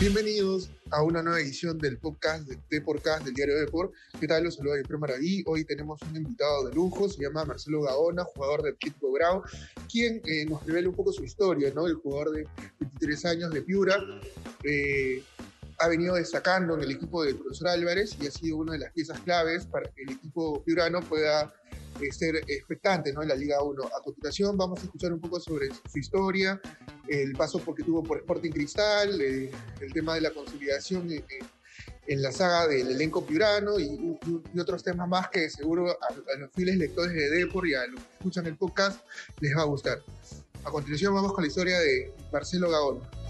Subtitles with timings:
[0.00, 3.92] Bienvenidos a una nueva edición del podcast de Deporcast del diario Deport.
[4.20, 4.44] ¿Qué tal?
[4.44, 5.44] Los saluda Efraín Maraví.
[5.46, 9.42] Hoy tenemos un invitado de lujo, se llama Marcelo Gaona, jugador del Atlético Grau,
[9.90, 11.86] quien eh, nos revela un poco su historia, ¿no?
[11.86, 12.46] El jugador de
[12.80, 13.96] 23 años de Piura.
[14.64, 15.22] Eh,
[15.78, 18.92] ha venido destacando en el equipo del profesor Álvarez y ha sido una de las
[18.92, 21.52] piezas claves para que el equipo piurano pueda
[22.00, 23.22] eh, ser expectante ¿no?
[23.22, 23.84] en la Liga 1.
[23.84, 26.60] A continuación vamos a escuchar un poco sobre su historia,
[27.08, 31.24] el paso porque tuvo por Sporting Cristal, el tema de la consolidación en,
[32.06, 34.18] en la saga del elenco piurano y,
[34.54, 37.86] y, otros temas más que seguro a, a, los fieles lectores de Depor y a
[37.86, 39.00] los que escuchan el podcast
[39.40, 40.02] les va a gustar.
[40.64, 43.23] A continuación vamos con la historia de Marcelo Gaona.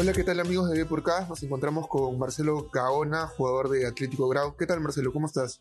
[0.00, 1.26] Hola, ¿qué tal amigos de Depurcá?
[1.28, 4.56] Nos encontramos con Marcelo Gaona, jugador de Atlético Grau.
[4.56, 5.12] ¿Qué tal Marcelo?
[5.12, 5.60] ¿Cómo estás?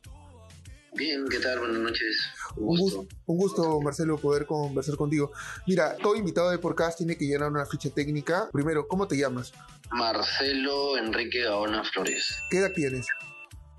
[0.93, 1.57] Bien, ¿qué tal?
[1.57, 2.19] Buenas noches.
[2.55, 2.99] Un gusto.
[2.99, 5.31] Un, un gusto, Marcelo, poder conversar contigo.
[5.65, 8.47] Mira, todo invitado de Podcast tiene que llenar una ficha técnica.
[8.53, 9.53] Primero, ¿cómo te llamas?
[9.89, 12.37] Marcelo Enrique Gaona Flores.
[12.51, 13.07] ¿Qué edad tienes?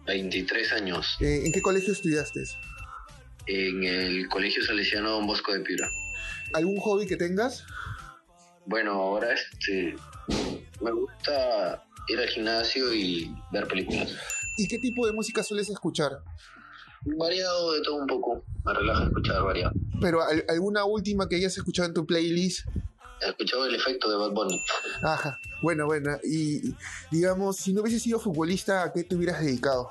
[0.09, 1.19] 23 años.
[1.21, 2.43] Eh, ¿En qué colegio estudiaste?
[3.47, 5.89] En el Colegio Salesiano Don Bosco de Piura.
[6.53, 7.65] ¿Algún hobby que tengas?
[8.69, 9.97] Bueno, ahora este
[10.83, 14.15] me gusta ir al gimnasio y ver películas.
[14.59, 16.23] ¿Y qué tipo de música sueles escuchar?
[17.17, 18.45] Variado de todo un poco.
[18.67, 19.73] Me relaja escuchar variado.
[20.03, 22.67] Pero ¿alguna última que hayas escuchado en tu playlist?
[23.23, 24.63] He escuchado el efecto de Bad Bunny.
[25.03, 26.19] Ajá, bueno, bueno.
[26.23, 26.75] Y
[27.11, 29.91] digamos, si no hubieses sido futbolista, ¿a qué te hubieras dedicado?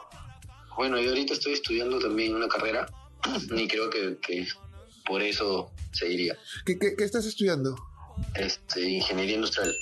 [0.76, 2.86] Bueno, yo ahorita estoy estudiando también una carrera
[3.56, 4.48] y creo que, que
[5.08, 6.38] por eso seguiría.
[6.64, 7.76] ¿Qué, qué, qué estás estudiando?
[8.36, 9.74] Este, ingeniería industrial.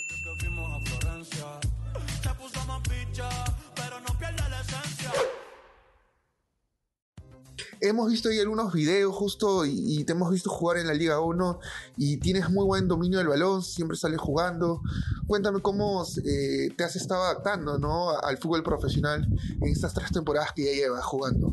[7.82, 11.20] Hemos visto ahí algunos videos justo y, y, te hemos visto jugar en la Liga
[11.20, 11.60] 1
[11.98, 14.82] y tienes muy buen dominio del balón, siempre sales jugando.
[15.28, 18.18] Cuéntame cómo eh, te has estado adaptando ¿no?
[18.18, 19.28] al fútbol profesional
[19.62, 21.52] en estas tres temporadas que ya llevas jugando.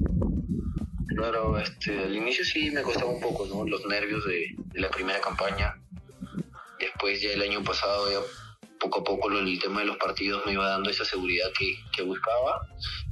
[1.09, 3.67] Claro, este, al inicio sí me costaba un poco, ¿no?
[3.67, 5.82] Los nervios de, de la primera campaña.
[7.03, 8.21] Después ya el año pasado ya
[8.79, 12.05] poco a poco el tema de los partidos me iba dando esa seguridad que, que
[12.05, 12.65] buscaba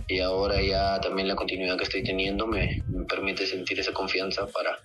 [0.07, 4.47] y ahora ya también la continuidad que estoy teniendo me, me, permite sentir esa confianza
[4.47, 4.79] para,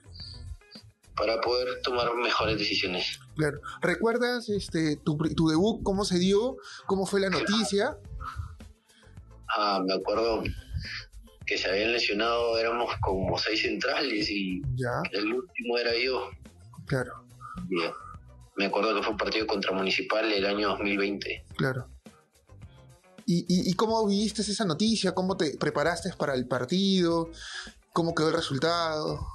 [1.15, 3.19] para poder tomar mejores decisiones.
[3.35, 3.59] Claro.
[3.79, 7.99] ¿Recuerdas este, tu, tu debut, cómo se dio, cómo fue la noticia?
[9.55, 10.41] Ah, me acuerdo
[11.45, 15.03] que se habían lesionado, éramos como seis centrales y ¿Ya?
[15.11, 16.31] el último era yo.
[16.87, 17.23] Claro.
[17.69, 17.93] Yeah
[18.55, 21.45] me acuerdo que fue un partido contra Municipal el año 2020.
[21.55, 21.89] Claro.
[23.25, 25.13] ¿Y, y, y cómo viste esa noticia?
[25.13, 27.31] ¿Cómo te preparaste para el partido?
[27.91, 29.27] ¿Cómo quedó el resultado?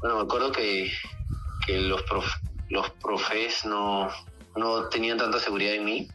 [0.00, 0.90] Bueno, me acuerdo que,
[1.66, 2.24] que los, prof,
[2.68, 4.08] los profes no,
[4.54, 6.08] no tenían tanta seguridad en mí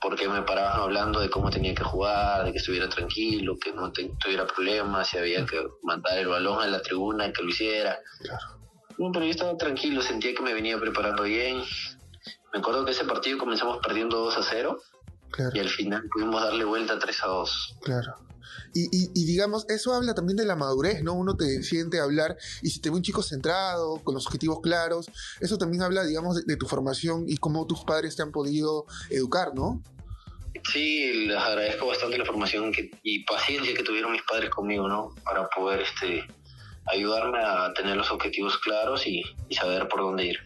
[0.00, 3.90] porque me paraban hablando de cómo tenía que jugar, de que estuviera tranquilo, que no
[3.90, 7.98] te, tuviera problemas, si había que mandar el balón a la tribuna, que lo hiciera.
[8.20, 8.63] Claro.
[8.98, 11.62] No, pero yo estaba tranquilo, sentía que me venía preparando bien.
[12.52, 14.80] Me acuerdo que ese partido comenzamos perdiendo 2 a 0
[15.30, 15.50] claro.
[15.54, 17.76] y al final pudimos darle vuelta 3 a 2.
[17.82, 18.14] Claro.
[18.72, 21.14] Y, y, y, digamos, eso habla también de la madurez, ¿no?
[21.14, 25.06] Uno te siente hablar y si te ve un chico centrado, con los objetivos claros,
[25.40, 28.86] eso también habla, digamos, de, de tu formación y cómo tus padres te han podido
[29.10, 29.82] educar, ¿no?
[30.72, 35.14] Sí, les agradezco bastante la formación que, y paciencia que tuvieron mis padres conmigo, ¿no?
[35.24, 36.26] Para poder este,
[36.86, 40.38] ayudarme a tener los objetivos claros y, y, saber por dónde ir.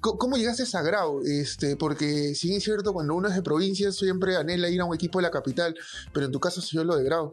[0.00, 1.20] ¿Cómo llegaste a Grau?
[1.24, 4.94] Este, porque si es cierto, cuando uno es de provincia siempre anhela ir a un
[4.94, 5.74] equipo de la capital,
[6.12, 7.32] pero en tu caso soy yo lo de Grau.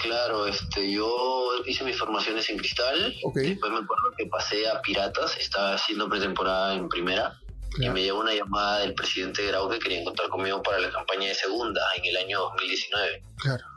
[0.00, 3.50] Claro, este, yo hice mis formaciones en Cristal, okay.
[3.50, 7.90] después me acuerdo que pasé a Piratas, estaba haciendo pretemporada en primera, claro.
[7.90, 10.90] y me llegó una llamada del presidente de Grau que quería contar conmigo para la
[10.90, 13.22] campaña de segunda en el año 2019.
[13.38, 13.73] Claro.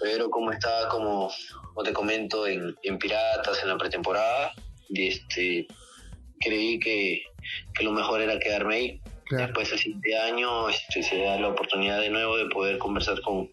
[0.00, 1.30] Pero como estaba como
[1.74, 4.52] como te comento, en, en Piratas, en la pretemporada,
[4.88, 5.66] y este,
[6.40, 7.22] creí que,
[7.74, 9.00] que, lo mejor era quedarme ahí.
[9.26, 9.46] Claro.
[9.46, 13.50] Después, el siguiente año, este, se da la oportunidad de nuevo de poder conversar con,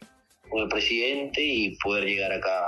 [0.49, 2.65] con el presidente y poder llegar acá.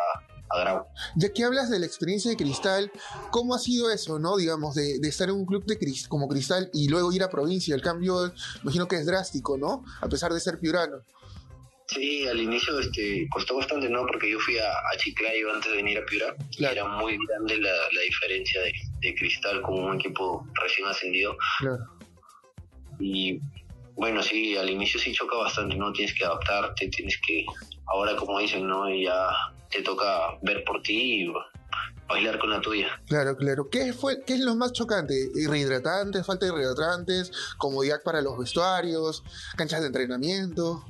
[1.16, 2.92] Ya que hablas de la experiencia de Cristal,
[3.30, 4.36] ¿cómo ha sido eso, no?
[4.36, 7.30] Digamos, de, de estar en un club de Crist como Cristal y luego ir a
[7.30, 7.76] provincia.
[7.76, 8.34] El cambio,
[8.64, 9.84] imagino que es drástico, ¿no?
[10.02, 11.04] A pesar de ser piurano.
[11.92, 14.06] Sí, al inicio este, costó bastante, ¿no?
[14.06, 16.36] Porque yo fui a, a Chiclayo antes de venir a Piura.
[16.58, 16.74] Claro.
[16.74, 21.36] Era muy grande la, la diferencia de, de, Cristal como un equipo recién ascendido.
[21.60, 21.84] Claro.
[23.00, 23.40] Y
[23.96, 25.92] Bueno, sí, al inicio sí choca bastante, ¿no?
[25.92, 27.44] Tienes que adaptarte, tienes que,
[27.88, 28.88] ahora como dicen, ¿no?
[28.90, 29.28] Ya
[29.70, 31.34] te toca ver por ti y
[32.08, 32.88] bailar con la tuya.
[33.08, 33.70] Claro, claro.
[33.70, 35.14] ¿Qué, fue, qué es lo más chocante?
[35.48, 39.24] ¿Rehidratantes, falta de rehidratantes, comodidad para los vestuarios,
[39.58, 40.86] canchas de entrenamiento?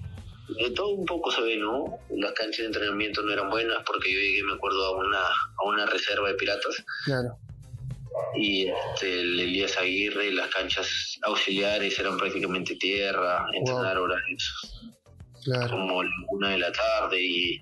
[0.58, 2.00] De todo un poco se ve, ¿no?
[2.10, 5.64] Las canchas de entrenamiento no eran buenas porque yo llegué, me acuerdo, a una, a
[5.66, 6.84] una reserva de piratas.
[7.06, 7.38] Claro.
[8.36, 14.90] Y este, el Elías Aguirre, las canchas auxiliares eran prácticamente tierra, entrenar horarios
[15.44, 15.70] Claro.
[15.70, 17.62] como una de la tarde y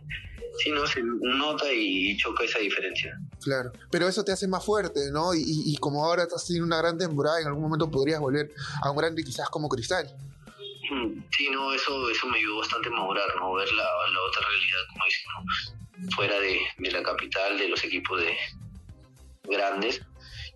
[0.57, 3.19] sí, no, se nota y choca esa diferencia.
[3.43, 5.33] Claro, pero eso te hace más fuerte, ¿no?
[5.35, 8.51] Y, y- y como ahora estás teniendo una gran temporada, en algún momento podrías volver
[8.81, 10.07] a un grande quizás como Cristal.
[11.37, 13.53] Sí, no, eso, eso me ayudó bastante a madurar, ¿no?
[13.53, 16.11] Ver la, la otra realidad, como dicen, ¿no?
[16.15, 18.35] Fuera de, de la capital, de los equipos de
[19.43, 20.01] grandes.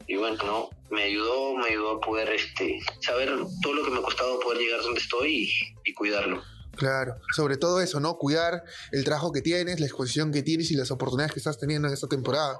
[0.08, 0.70] Y bueno, ¿no?
[0.90, 3.32] Me ayudó, me ayudó a poder este, saber
[3.62, 5.50] todo lo que me ha costado poder llegar donde estoy
[5.86, 6.42] y, y cuidarlo.
[6.76, 8.18] Claro, sobre todo eso, ¿no?
[8.18, 11.88] Cuidar el trabajo que tienes, la exposición que tienes y las oportunidades que estás teniendo
[11.88, 12.60] en esta temporada.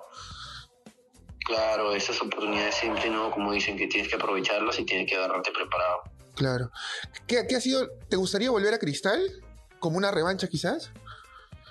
[1.46, 3.32] Claro, esas oportunidades siempre, ¿no?
[3.32, 6.01] Como dicen, que tienes que aprovecharlas y tienes que agarrarte preparado.
[6.42, 6.72] Claro.
[7.28, 7.88] ¿Qué, qué ha sido?
[8.10, 9.22] ¿Te gustaría volver a Cristal?
[9.78, 10.90] ¿Como una revancha quizás?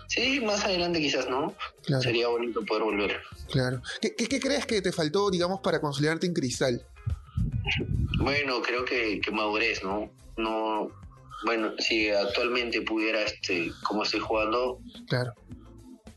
[0.06, 1.56] Sí, más adelante quizás, ¿no?
[1.82, 3.20] Claro, Sería bonito poder volver.
[3.50, 3.82] claro.
[4.00, 6.87] ¿Qué, qué, qué crees que te faltó, digamos, para consolidarte en Cristal?
[8.20, 10.08] Bueno, creo que, que madurez, ¿no?
[10.37, 10.93] No,
[11.44, 14.78] bueno, si actualmente pudiera, este, como estoy jugando,
[15.08, 15.34] Claro,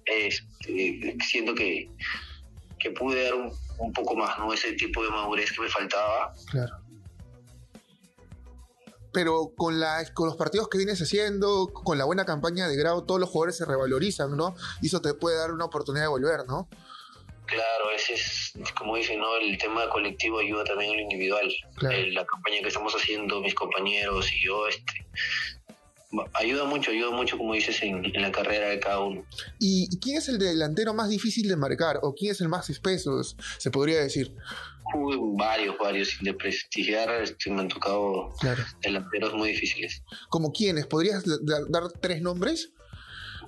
[0.06, 1.90] este, siento que,
[2.80, 4.54] que pude dar un, un poco más, ¿no?
[4.54, 6.34] Ese tipo de madurez que me faltaba.
[6.52, 6.83] claro.
[9.14, 13.04] Pero con, la, con los partidos que vienes haciendo, con la buena campaña de grado,
[13.04, 14.56] todos los jugadores se revalorizan, ¿no?
[14.82, 16.68] Y eso te puede dar una oportunidad de volver, ¿no?
[17.46, 19.36] Claro, ese es, como dicen, ¿no?
[19.38, 21.54] El tema colectivo ayuda también a lo individual.
[21.76, 21.96] Claro.
[21.96, 25.06] Eh, la campaña que estamos haciendo, mis compañeros y yo, este,
[26.34, 29.26] ayuda mucho, ayuda mucho, como dices, en, en la carrera de cada uno.
[29.60, 32.00] ¿Y y quién es el delantero más difícil de marcar?
[32.02, 34.34] ¿O quién es el más espeso, se podría decir?
[34.96, 38.64] Uy, varios, varios, sin desprestigiar, este, me han tocado Claro.
[38.82, 40.04] delanteros muy difíciles.
[40.30, 40.86] ¿Como quiénes?
[40.86, 42.72] ¿Podrías da- da- dar tres nombres?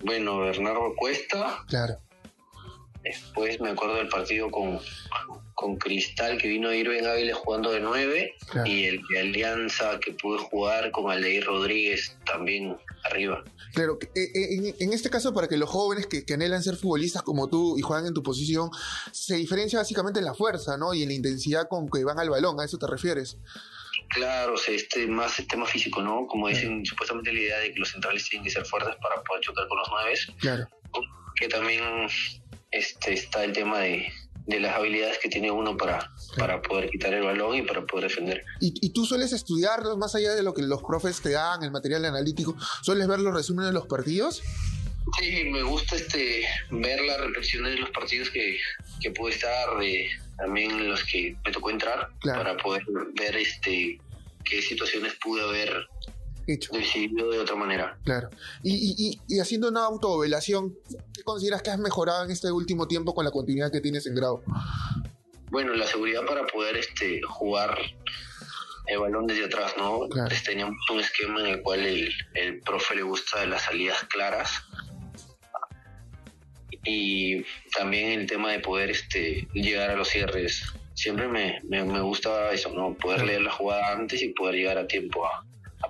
[0.04, 1.96] Bueno, Bernardo Cuesta, Claro.
[3.04, 4.80] después me acuerdo del partido con,
[5.54, 8.68] con Cristal, que vino Irving Ávila jugando de nueve, Claro.
[8.70, 12.76] y el de Alianza que pude jugar con Aldeir Rodríguez también
[13.06, 13.44] arriba.
[13.74, 16.76] Claro, eh, eh, en, en este caso, para que los jóvenes que, que anhelan ser
[16.76, 18.70] futbolistas como tú y juegan en tu posición,
[19.12, 20.94] se diferencia básicamente en la fuerza, ¿no?
[20.94, 23.38] Y en la intensidad con que van al balón, ¿a eso te refieres?
[24.10, 26.28] Claro, o sea, este, más el tema físico, ¿no?
[26.28, 29.42] Como dicen, supuestamente la idea de que los centrales tienen que ser fuertes para poder
[29.42, 30.68] chocar con los nueves, Claro,
[31.36, 31.84] que también
[32.72, 34.08] este, está el tema de,
[34.48, 38.10] de las habilidades que tiene uno para, para poder quitar el balón y para poder
[38.10, 38.44] defender.
[38.60, 41.72] ¿Y, y tú sueles estudiarlos más allá de lo que los profes te dan, el
[41.72, 42.56] material analítico?
[42.84, 44.44] ¿Sueles ver los resúmenes de los partidos?
[45.20, 48.58] Sí, me gusta este ver las reflexiones de los partidos que,
[49.02, 50.08] que pude estar, de,
[50.38, 52.44] también en los que me tocó entrar, Claro.
[52.44, 52.84] para poder
[53.16, 54.00] ver este
[54.44, 55.88] qué situaciones pude haber
[56.48, 57.98] Hecho, decidido de otra manera.
[58.04, 58.30] claro.
[58.62, 60.78] Y, y, y, haciendo una autovelación,
[61.14, 64.14] ¿qué consideras que has mejorado en este último tiempo con la continuidad que tienes en
[64.16, 64.44] grado?
[65.50, 67.78] Bueno, la seguridad para poder este jugar
[68.88, 70.08] el balón desde atrás, ¿no?
[70.10, 70.36] Claro.
[70.46, 74.62] Teníamos un esquema en el cual el, el profe le gusta las salidas claras
[76.84, 77.44] y
[77.76, 80.64] también el tema de poder este llegar a los cierres.
[80.94, 82.94] Siempre me, me, me gusta eso, ¿no?
[82.96, 85.44] Poder leer la jugada antes y poder llegar a tiempo a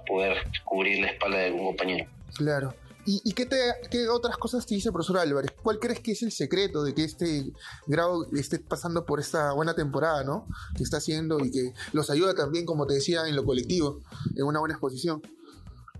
[0.06, 2.10] poder cubrir la espalda de algún compañero.
[2.36, 2.74] Claro.
[3.08, 3.58] ¿Y, y qué, te,
[3.92, 5.52] qué otras cosas te dice el profesor Álvarez?
[5.62, 7.46] ¿Cuál crees que es el secreto de que este
[7.86, 10.48] grado esté pasando por esta buena temporada, ¿no?
[10.76, 14.02] Que está haciendo y que los ayuda también, como te decía, en lo colectivo,
[14.36, 15.22] en una buena exposición.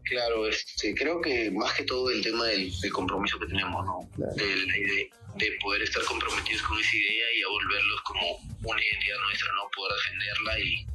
[0.04, 4.10] Claro, este, creo que más que todo el tema del, del compromiso que tenemos, ¿no?
[4.16, 4.34] Claro.
[4.36, 8.22] De, de, de poder estar comprometidos con esa idea y a volverlos como
[8.72, 9.70] una identidad nuestra, ¿no?
[9.76, 10.88] Poder defenderla y,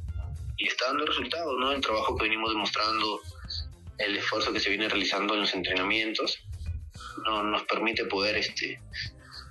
[0.61, 1.71] y está dando resultados, ¿no?
[1.71, 3.19] El trabajo que venimos demostrando,
[3.97, 6.37] el esfuerzo que se viene realizando en los entrenamientos,
[7.25, 8.79] no, nos permite poder, este,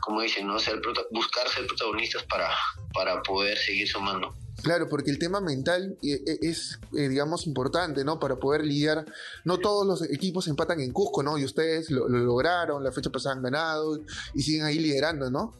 [0.01, 0.59] como dicen, ¿no?
[0.59, 2.49] Ser, buscar ser protagonistas para,
[2.95, 4.35] para poder seguir sumando.
[4.63, 8.21] Claro, porque el tema mental eh, eh, es, eh, digamos, importante, ¿no?
[8.21, 9.05] Para poder lidiar.
[9.45, 11.39] No todos los equipos empatan en Cusco, ¿no?
[11.39, 14.01] Y ustedes lo, lo lograron, la fecha pasada han ganado
[14.35, 15.55] y siguen ahí liderando, ¿no?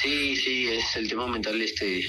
[0.00, 2.06] Sí, sí, es el tema mental este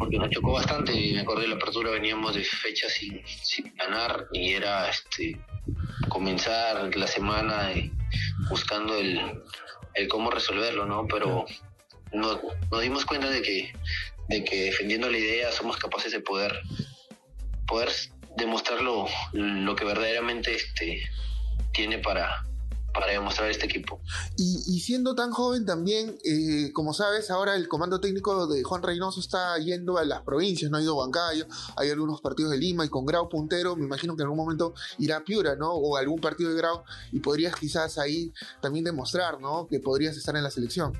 [0.00, 4.26] porque nos chocó bastante, me acuerdo de la apertura veníamos de fechas sin, sin ganar
[4.32, 5.38] y era este
[6.08, 7.92] comenzar la semana eh,
[8.48, 9.20] buscando el,
[9.94, 11.06] el cómo resolverlo, ¿no?
[11.06, 11.44] Pero
[12.12, 12.40] no-
[12.70, 13.72] nos dimos cuenta de que,
[14.28, 16.58] de que defendiendo la idea somos capaces de poder,
[17.68, 17.90] poder
[18.36, 21.02] demostrar lo, lo que verdaderamente este,
[21.72, 22.42] tiene para,
[22.92, 24.00] para demostrar este equipo.
[24.36, 29.20] Y, siendo tan joven también, eh, como sabes, ahora el comando técnico de Juan Reynoso
[29.20, 32.84] está yendo a las provincias, no ha ido a Huancayo, hay algunos partidos de Lima
[32.84, 35.72] y con Grau puntero, me imagino que en algún momento irá a Piura, ¿no?
[35.72, 36.82] O algún partido de Grau
[37.12, 39.66] y podrías quizás ahí también demostrar, ¿no?
[39.68, 40.92] Que podrías estar en la selección.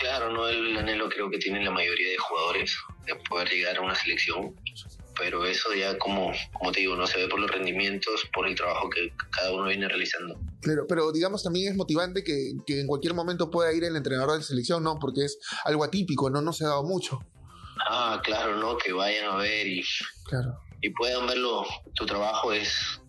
[0.00, 3.80] Claro, no el anhelo creo que tienen la mayoría de jugadores de poder llegar a
[3.80, 4.54] una selección
[5.18, 8.54] pero eso ya como, como te digo, no se ve por los rendimientos, por el
[8.54, 10.38] trabajo que cada uno viene realizando.
[10.66, 14.36] Claro, pero digamos también es motivante que, que en cualquier momento pueda ir el entrenador
[14.36, 14.98] de selección, ¿no?
[14.98, 16.42] Porque es algo atípico, ¿no?
[16.42, 17.20] No se ha dado mucho.
[17.88, 18.76] Ah, claro, ¿no?
[18.76, 19.84] Que vayan a ver y,
[20.24, 20.58] claro.
[20.82, 23.00] y puedan verlo, tu trabajo es,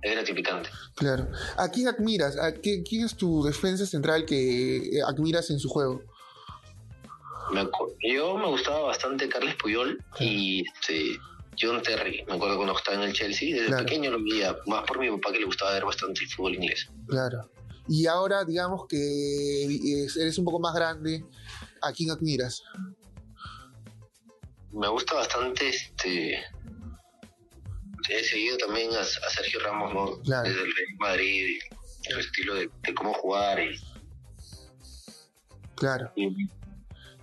[0.00, 0.70] es gratificante.
[0.96, 1.28] Claro.
[1.58, 2.38] ¿A quién admiras?
[2.38, 6.02] ¿A quién, quién es tu defensa central que admiras en su juego?
[8.00, 11.18] yo me gustaba bastante Carles Puyol y este,
[11.60, 12.24] John Terry.
[12.26, 13.54] Me acuerdo cuando estaba en el Chelsea.
[13.54, 16.54] Desde pequeño lo veía, más por mi papá que le gustaba ver bastante el fútbol
[16.54, 16.88] inglés.
[17.08, 17.50] Claro.
[17.88, 19.64] Y ahora, digamos que
[20.20, 21.24] eres un poco más grande,
[21.80, 22.62] ¿a quién admiras?
[24.72, 26.44] Me gusta bastante este.
[28.10, 30.16] He seguido también a, Sergio Ramos, ¿no?
[30.18, 31.58] Desde el Real Madrid,
[32.08, 33.58] su estilo de, cómo jugar.
[33.60, 33.78] Y,
[35.74, 36.12] claro.
[36.14, 36.48] Y,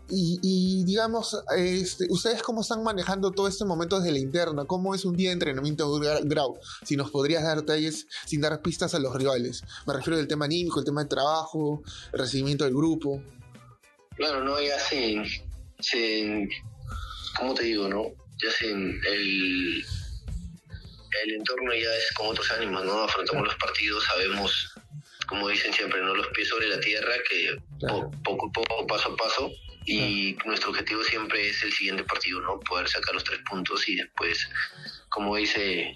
[0.08, 4.66] digamos, este, ¿ustedes cómo están manejando todo este momento desde la interna?
[4.66, 6.60] ¿Cómo es un día de entrenamiento de Grau?
[6.84, 9.64] Si nos podrías dar detalles sin dar pistas a los rivales.
[9.88, 11.82] Me refiero al tema anímico, el tema de trabajo,
[12.14, 13.22] el recibimiento del grupo.
[14.16, 16.50] Claro, no, ya sin,
[17.38, 18.04] ¿cómo te digo, no?
[18.42, 19.86] Ya sin el,
[21.24, 23.04] el entorno ya es con otros ánimos, ¿no?
[23.04, 24.74] Afrontamos los partidos, sabemos,
[25.28, 26.16] como dicen siempre, ¿no?
[26.16, 27.58] Los pies sobre la tierra, que
[28.24, 29.52] poco a poco, paso a paso,
[29.86, 32.60] y nuestro objetivo siempre es el siguiente partido, ¿no?
[32.60, 34.50] Poder sacar los tres puntos y después,
[35.10, 35.96] como dice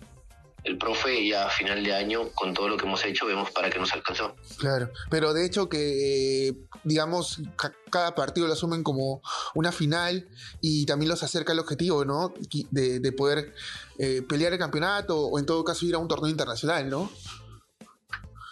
[0.64, 3.70] el profe, ya a final de año, con todo lo que hemos hecho, vemos para
[3.70, 4.36] qué nos alcanzó.
[4.58, 7.42] Claro, pero de hecho que, digamos,
[7.90, 9.22] cada partido lo asumen como
[9.56, 10.28] una final
[10.62, 12.34] y también los acerca al objetivo, ¿no?
[12.72, 13.54] De, poder
[13.98, 17.12] eh, pelear el campeonato o en todo caso ir a un torneo internacional, ¿no?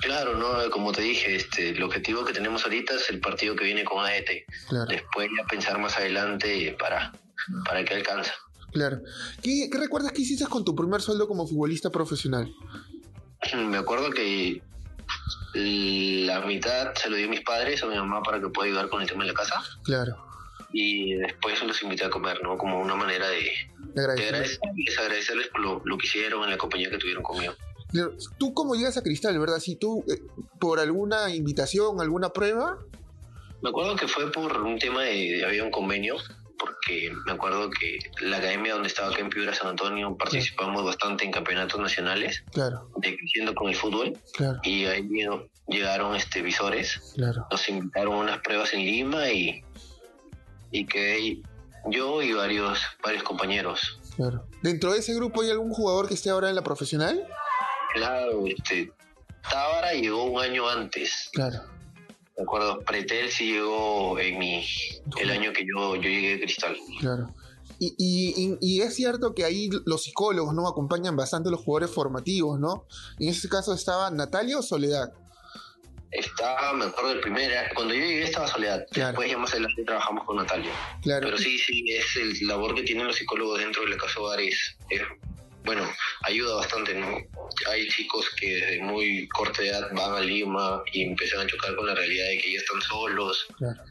[0.08, 3.66] Claro, no, como te dije, este, el objetivo que tenemos ahorita es el partido que
[3.66, 4.46] viene con AET.
[4.88, 7.12] Después ya pensar más adelante para,
[7.66, 8.34] para qué alcanza.
[8.72, 9.02] Claro.
[9.44, 12.50] ¿Qué, recuerdas que hiciste con tu primer sueldo como futbolista profesional?
[13.54, 14.62] Me acuerdo que
[15.54, 18.88] la mitad se lo di a mis padres, a mi mamá para que pueda ayudar
[18.88, 19.62] con el tema de la casa.
[19.84, 20.26] Claro.
[20.72, 22.58] Y después los invité a comer, ¿no?
[22.58, 23.52] Como una manera de,
[23.98, 25.48] agradecerles.
[25.50, 27.54] por lo, lo que hicieron en la compañía que tuvieron conmigo.
[28.38, 29.60] ¿Tú cómo llegas a Cristal, verdad?
[29.60, 30.22] Si tú, eh,
[30.60, 32.78] por alguna invitación, alguna prueba.
[33.62, 36.18] Me acuerdo que fue por un tema de, había un convenio,
[36.60, 41.24] porque me acuerdo que la academia donde estaba acá en Piura, San Antonio, participamos bastante
[41.24, 42.90] en campeonatos nacionales, claro.
[42.98, 44.60] de creciendo con el fútbol, claro.
[44.64, 45.08] y ahí
[45.68, 47.48] llegaron este visores, claro.
[47.50, 49.64] nos invitaron a unas pruebas en Lima y,
[50.72, 51.42] y que
[51.90, 54.00] yo y varios, varios compañeros.
[54.16, 54.46] Claro.
[54.62, 57.28] ¿Dentro de ese grupo hay algún jugador que esté ahora en la profesional?
[57.98, 58.92] Claro, este,
[59.50, 61.30] Tábara llegó un año antes.
[61.34, 61.62] Claro.
[62.36, 64.64] De acuerdo, Pretel sí llegó en mi,
[65.20, 66.78] el año que yo, yo llegué a Cristal.
[67.00, 67.34] Claro.
[67.80, 71.94] Y, y, y, es cierto que ahí los psicólogos no acompañan bastante a los jugadores
[71.94, 72.86] formativos, ¿no?
[73.20, 75.14] En ese caso estaba Natalia o Soledad.
[76.10, 80.26] Estaba, me acuerdo del primer, cuando yo llegué estaba Soledad, después ya más adelante trabajamos
[80.26, 80.72] con Natalia.
[81.04, 81.28] Claro.
[81.28, 84.40] Pero sí, sí, es el labor que tienen los psicólogos dentro de la casa hogar
[84.40, 85.02] es, es
[85.68, 85.84] bueno,
[86.24, 87.18] ayuda bastante, ¿no?
[87.70, 91.86] Hay chicos que desde muy corta edad van a Lima y empiezan a chocar con
[91.86, 93.46] la realidad de que ya están solos.
[93.58, 93.84] Claro.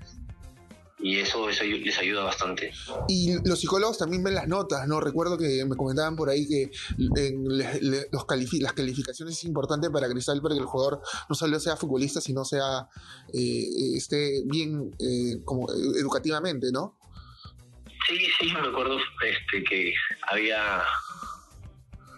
[0.99, 2.73] Y eso, les ayuda bastante.
[3.09, 4.99] Y los psicólogos también ven las notas, ¿no?
[4.99, 8.27] Recuerdo que me comentaban por ahí que los
[8.61, 12.47] las calificaciones es importante para Cristal para que el jugador no solo sea futbolista, sino
[12.47, 12.89] sea
[13.35, 16.99] eh, esté bien eh, como educativamente, ¿no?
[18.09, 19.93] Sí, sí, me acuerdo este, que
[20.31, 20.83] había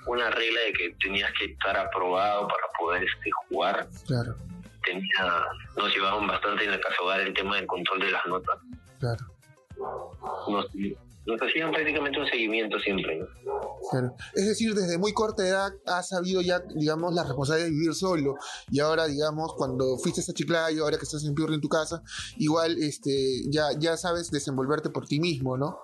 [0.09, 3.89] una regla de que tenías que estar aprobado para poder este, jugar.
[4.07, 4.35] Claro.
[4.85, 5.45] Tenía,
[5.77, 8.59] nos llevaban bastante en el caso hogar el tema del control de las notas.
[8.99, 9.25] Claro.
[10.49, 10.67] Nos,
[11.43, 13.21] hacían prácticamente un seguimiento siempre.
[13.91, 14.15] Claro.
[14.35, 18.37] Es decir, desde muy corta edad has sabido ya, digamos, la responsabilidad de vivir solo.
[18.71, 22.03] Y ahora, digamos, cuando fuiste a Chiclayo, ahora que estás en Piurri en tu casa,
[22.39, 25.81] igual este, ya, ya sabes desenvolverte por ti mismo, ¿no?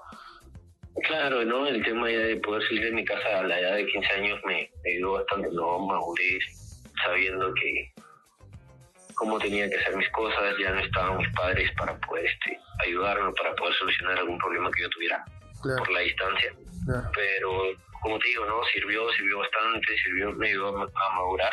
[1.07, 1.67] Claro, ¿no?
[1.67, 4.41] El tema ya de poder salir de mi casa a la edad de 15 años
[4.45, 5.79] me, ayudó bastante, ¿no?
[5.81, 6.45] Madurez,
[7.05, 7.93] sabiendo que
[9.15, 13.33] cómo tenía que hacer mis cosas, ya no estaban mis padres para poder este, ayudarme,
[13.33, 15.25] para poder solucionar algún problema que yo tuviera
[15.63, 16.55] por la distancia.
[17.15, 18.63] Pero como te digo, ¿no?
[18.73, 21.53] Sirvió, sirvió bastante, sirvió, me ayudó a madurar.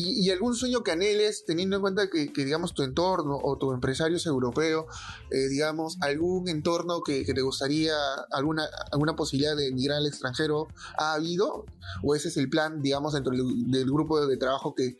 [0.00, 4.16] ¿Y, algún sueño que anheles, teniendo en cuenta que, digamos, tu entorno o tu empresario
[4.16, 4.86] es europeo,
[5.32, 7.94] eh, digamos, algún entorno que, te gustaría,
[8.30, 8.62] alguna,
[8.92, 11.64] alguna posibilidad de emigrar al extranjero, ¿ha habido?
[12.04, 14.94] ¿O ese es el plan, digamos, dentro del, grupo de trabajo que,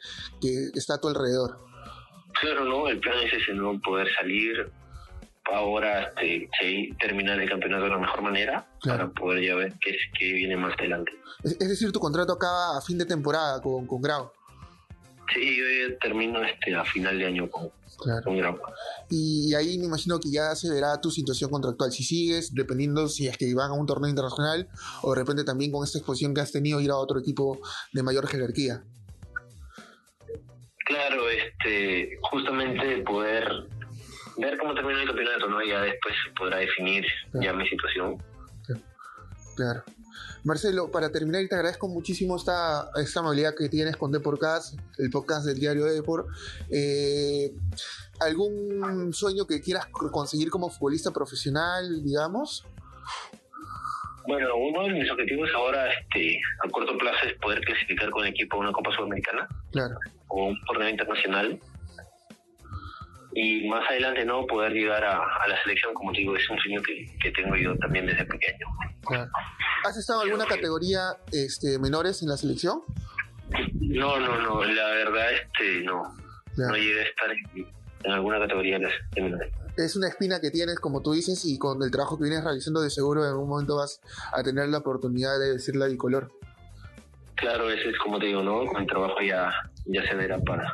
[0.74, 1.60] está a tu alrededor?
[2.40, 3.80] Claro, no, el plan es ese, ¿no?
[3.80, 4.68] Poder salir,
[5.44, 10.32] ahora este, terminar el campeonato de la mejor manera para poder ya ver qué, qué
[10.32, 11.12] viene más adelante.
[11.44, 14.32] Es, decir, tu contrato acaba a fin de temporada con, con Grau.
[15.32, 17.70] Sí, yo termino este, a final de año con,
[18.04, 18.58] Grau.
[19.10, 21.90] Y ahí me imagino que ya se verá tu situación contractual.
[21.90, 24.68] Si sigues, dependiendo si es que van a un torneo internacional
[25.02, 27.60] o de repente también con esta exposición que has tenido ir a otro equipo
[27.92, 28.82] de mayor jerarquía.
[30.86, 33.68] Claro, este, justamente poder
[34.38, 35.62] ver cómo termina el campeonato, ¿no?
[35.62, 37.04] Ya después podrá definir
[37.34, 38.16] ya mi situación.
[39.56, 39.82] Claro.
[40.44, 45.46] Marcelo, para terminar, te agradezco muchísimo esta, esta amabilidad que tienes con Deporcast, el podcast
[45.46, 46.28] del diario Deport.
[46.70, 47.52] Eh,
[48.20, 52.66] ¿Algún sueño que quieras conseguir como futbolista profesional, digamos?
[54.26, 58.30] Bueno, uno de mis objetivos ahora este, a corto plazo es poder clasificar con el
[58.30, 59.48] equipo a una Copa Sudamericana.
[59.72, 59.96] Claro.
[60.28, 61.58] O un torneo internacional
[63.40, 66.82] y más adelante no poder llegar a, la selección, como te digo, es un sueño
[66.82, 68.66] que, que tengo yo también desde pequeño.
[69.84, 72.80] ¿Has estado en alguna categoría este, menores en la selección?
[73.74, 76.02] No, no, no, la verdad este no.
[76.56, 79.52] No llegué a estar en, alguna categoría de menores.
[79.76, 82.80] Es una espina que tienes, como tú dices, y con el trabajo que vienes realizando,
[82.80, 84.00] de seguro en algún momento vas
[84.32, 86.32] a tener la oportunidad de decir la bicolor.
[87.36, 88.66] Claro, ese es como te digo, ¿no?
[88.66, 89.52] Con el trabajo ya,
[89.86, 90.72] ya se verá para,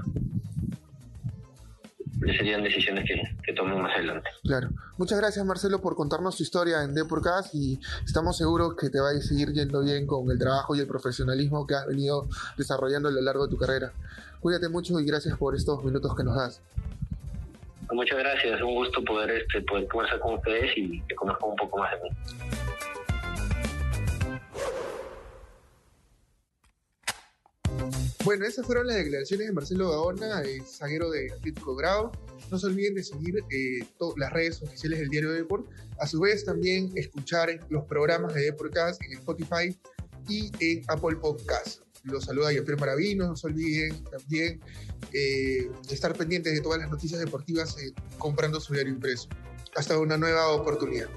[2.32, 4.30] serían decisiones que, que tomen más adelante.
[4.42, 4.68] Claro.
[4.96, 9.10] Muchas gracias Marcelo por contarnos tu historia en Deporcast y estamos seguros que te va
[9.10, 13.12] a seguir yendo bien con el trabajo y el profesionalismo que has venido desarrollando a
[13.12, 13.92] lo largo de tu carrera.
[14.40, 16.62] Cuídate mucho y gracias por estos minutos que nos das.
[17.92, 21.78] Muchas gracias, un gusto poder, este, poder conversar con ustedes y que conozcan un poco
[21.78, 22.63] más de mí.
[28.24, 32.10] Bueno, esas fueron las declaraciones de Marcelo Gaona, el zaguero de Atlético Grau.
[32.50, 35.68] No se olviden de seguir eh, las redes oficiales del Diario de Deport.
[35.98, 39.78] A su vez, también escuchar los programas de Deportcast en Spotify
[40.26, 41.82] y en Apple Podcast.
[42.04, 43.28] Los saluda Jean-Pierre Maravinos.
[43.28, 44.58] No se olviden también
[45.12, 49.28] eh, estar pendientes de todas las noticias deportivas eh, comprando su diario impreso.
[49.76, 51.08] Hasta una nueva oportunidad.